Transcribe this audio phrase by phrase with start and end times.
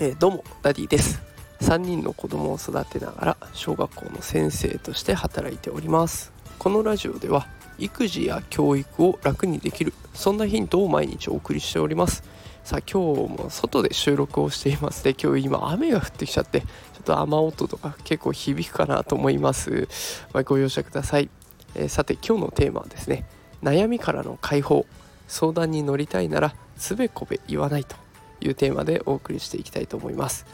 [0.00, 1.20] えー、どうもダディです。
[1.60, 6.32] 3人の子供を育てながら小学校の先生として働いております。
[6.58, 7.48] このラジオでは
[7.78, 12.22] 育児や教育を楽にできるそんなヒントを毎日お送りしております。
[12.62, 15.02] さあ今日も外で収録をしています。
[15.02, 16.66] で今日今雨が降ってきちゃってちょ
[17.00, 19.88] っと雨音とか結構響くかなと思います、
[20.32, 21.28] まあ、ご容赦ください、
[21.74, 23.24] えー、さて今日のテーマはですね
[23.62, 24.86] 悩みからの解放。
[25.28, 27.94] 相談に乗りたいならつべこべ言わないと
[28.40, 30.46] いうテーマでお送りしていきたいと思います。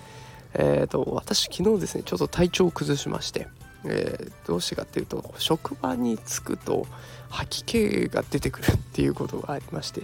[0.55, 3.49] えーと、私昨日ですねちょっと体調を崩しまして、
[3.85, 6.87] えー、どうしてかっていうと職場に着くと
[7.29, 10.03] 吐き気が出てくるっていうことがありまして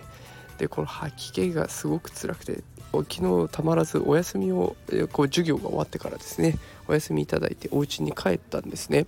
[0.59, 3.05] でこの吐き気がすごく辛くて昨
[3.45, 4.77] 日たまらずお休みを
[5.13, 9.07] こう授業が終わってからですねお休みいただいてお家に帰ったんですね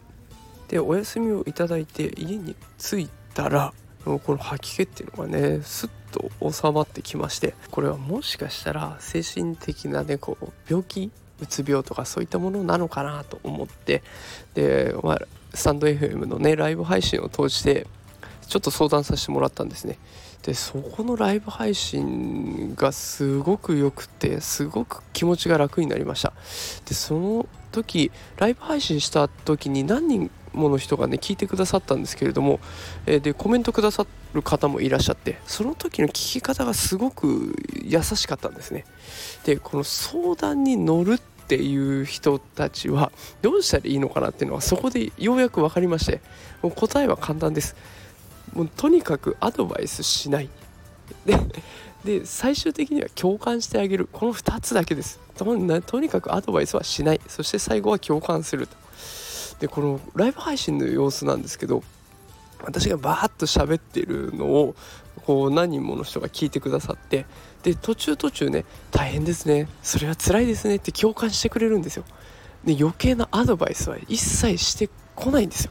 [0.68, 3.74] でお休みをいただいて家に着いたら
[4.05, 14.02] この吐き気っていうのがねすっと収まってきましてこれはもしかしたら精神的なねこう病気うつ病とかそういったものなのかなと思って
[14.54, 15.18] で、まあ、
[15.54, 17.87] スタンド FM のねライブ配信を通して
[18.49, 19.99] ちょっと相談させてもらったんですね。
[20.43, 26.32] でそこのライブ配信がすごく良くてすごく気持ちが楽になりました。
[26.85, 32.60] でその時ライブ配信した時に何人もの人がね聞いてくださったんですけれども、
[33.06, 38.84] えー、でコメントくださる方もいらっしゃってその時の聞き方がすごく優しかったんですね。
[39.45, 46.20] でこの相談に乗るっていう人たちはどうしたらいいのかなっていうのはそこでようやく分かりまして
[46.62, 47.76] もう答えは簡単です。
[48.54, 50.48] もうとにかくアドバイスしない。
[51.26, 51.36] で
[52.04, 54.08] で最終的には共感してあげる。
[54.12, 55.20] この2つだけです。
[55.36, 57.20] とにかくアドバイスはしない。
[57.28, 58.66] そして最後は共感する。
[58.66, 58.76] と
[59.63, 61.85] でこのライブ配信の様子なんですけど
[62.65, 64.75] 私がバーッと喋ってるのを
[65.25, 67.27] こう何人もの人が聞いてくださって
[67.62, 72.04] で途中途中ね大変ですねそれは辛いですねって共感してくれるんですよ。
[72.65, 75.70] で余計なアドバイスは一切してこないんですよ。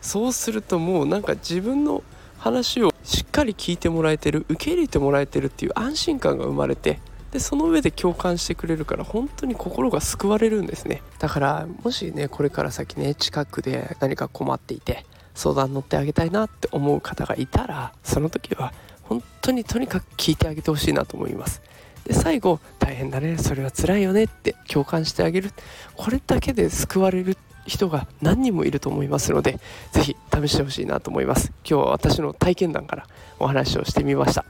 [0.00, 2.02] そうするともうなんか自分の
[2.36, 6.98] 話をしっかり聞いてもらえてる受け入れてもらえてるっていう安心感が生まれて
[7.32, 11.02] でその上で共感してくれるから本当に心が救われるんですね。
[11.18, 15.04] だからもしねこれから先ね近くで何か困っていて
[15.34, 18.72] 相談乗ってあげたいなって思う方がいたらその時は
[19.04, 21.62] 本当にとにかく聞いてあげてほしいなと思います。
[22.04, 25.52] で最後大変だねそれは辛いよねって共感してあげる。
[25.94, 27.36] これだけで救われる
[27.66, 29.60] 人が何人もいると思いますので
[29.92, 31.52] 是非試してほしいなと思います。
[31.64, 33.06] 今日は私の体験談から
[33.38, 34.44] お話をしてみました。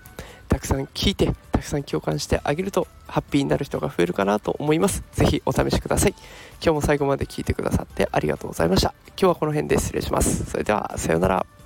[0.50, 5.03] たくさん聞いてたくさん共感してあげるとハッピーになる人が増えるかなと思います。
[5.12, 6.15] 是非お試しください。
[6.62, 8.93] 今日も最後まで聞いてくださってありがとうございました。
[9.10, 10.44] 今日はこの辺で失礼します。
[10.50, 11.59] それではさようなら。